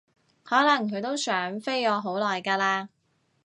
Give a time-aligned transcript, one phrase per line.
[0.41, 2.87] 可能佢都想飛我好耐㗎喇